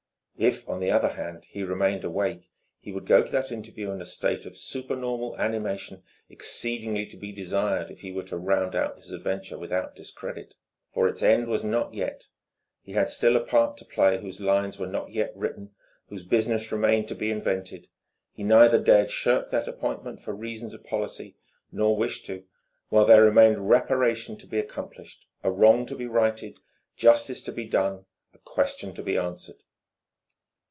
[0.37, 4.01] If, on the other hand, he remained awake, he would go to that interview in
[4.01, 8.95] a state of supernormal animation exceedingly to be desired if he were to round out
[8.95, 10.55] this adventure without discredit.
[10.89, 12.25] For its end was not yet.
[12.81, 15.75] He had still a part to play whose lines were not yet written,
[16.07, 17.87] whose business remained to be invented.
[18.33, 21.37] He neither dared shirk that appointment, for reasons of policy,
[21.71, 22.45] nor wished to,
[22.89, 26.59] while there remained reparation to be accomplished, a wrong to be righted,
[26.97, 29.61] justice to be done, a question to be answered.